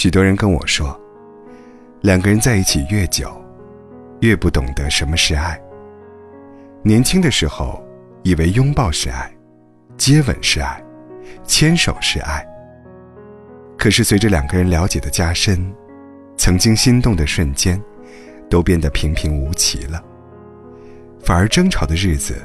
[0.00, 0.96] 许多人跟我说，
[2.02, 3.36] 两个人在一起越久，
[4.20, 5.60] 越不懂得什么是爱。
[6.84, 7.84] 年轻的时候，
[8.22, 9.28] 以为拥抱是爱，
[9.96, 10.80] 接吻是爱，
[11.42, 12.46] 牵手是爱。
[13.76, 15.74] 可是随着两个人了解的加深，
[16.36, 17.82] 曾经心动的瞬间，
[18.48, 20.00] 都变得平平无奇了。
[21.24, 22.36] 反而争吵的日子，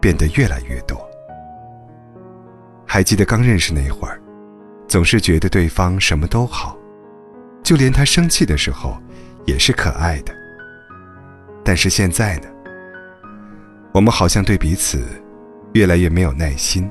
[0.00, 0.96] 变得越来越多。
[2.86, 4.22] 还记得刚认识那会儿，
[4.86, 6.76] 总是觉得对方什么都好。
[7.70, 9.00] 就连他生气的时候，
[9.46, 10.34] 也是可爱的。
[11.62, 12.48] 但是现在呢？
[13.92, 15.06] 我们好像对彼此
[15.74, 16.90] 越来越没有耐心。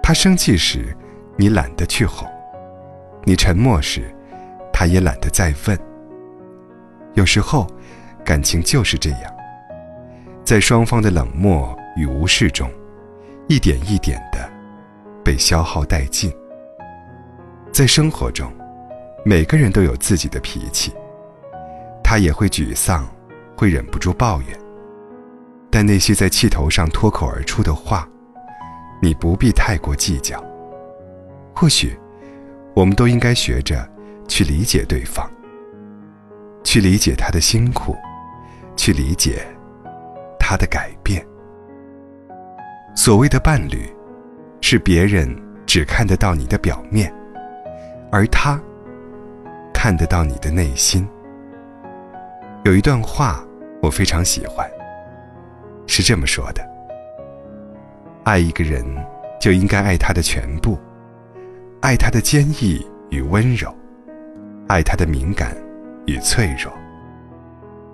[0.00, 0.96] 他生气时，
[1.36, 2.28] 你懒得去哄；
[3.24, 4.02] 你沉默时，
[4.72, 5.76] 他也懒得再问。
[7.14, 7.66] 有时候，
[8.24, 9.34] 感情就是这样，
[10.44, 12.70] 在双方的冷漠与无视中，
[13.48, 14.48] 一点一点的
[15.24, 16.32] 被消耗殆尽。
[17.72, 18.48] 在生活中。
[19.24, 20.92] 每个人都有自己的脾气，
[22.02, 23.08] 他也会沮丧，
[23.56, 24.58] 会忍不住抱怨。
[25.70, 28.08] 但那些在气头上脱口而出的话，
[29.00, 30.42] 你不必太过计较。
[31.54, 31.96] 或许，
[32.74, 33.88] 我们都应该学着
[34.26, 35.30] 去理解对方，
[36.64, 37.96] 去理解他的辛苦，
[38.76, 39.46] 去理解
[40.36, 41.24] 他的改变。
[42.96, 43.88] 所谓的伴侣，
[44.60, 45.32] 是别人
[45.64, 47.14] 只看得到你的表面，
[48.10, 48.60] 而他。
[49.82, 51.04] 看得到你的内心。
[52.62, 53.44] 有一段话
[53.82, 54.64] 我非常喜欢，
[55.88, 56.64] 是这么说的：
[58.22, 58.84] 爱一个人，
[59.40, 60.78] 就应该爱他的全部，
[61.80, 63.74] 爱他的坚毅与温柔，
[64.68, 65.52] 爱他的敏感
[66.06, 66.72] 与脆弱，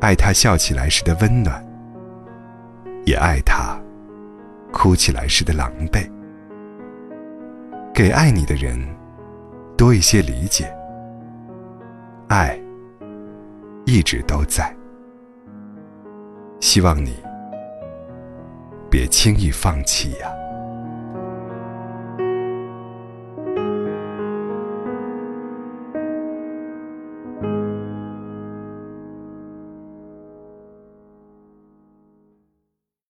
[0.00, 1.62] 爱他笑起来时的温暖，
[3.04, 3.78] 也爱他
[4.72, 6.10] 哭起来时的狼狈。
[7.92, 8.74] 给爱你的人
[9.76, 10.74] 多一些理解。
[12.28, 12.58] 爱
[13.86, 14.74] 一直都在，
[16.60, 17.14] 希望你
[18.90, 20.32] 别轻易放弃呀。